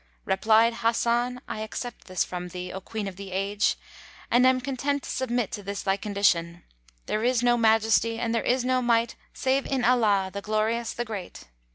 [0.25, 3.77] Replied Hasan, "I accept this from thee, O Queen of the Age,
[4.31, 6.63] and am content to submit to this thy condition.
[7.05, 11.05] There is no Majesty and there is no Might save in Allah, the Glorious, the
[11.05, 11.43] Great!"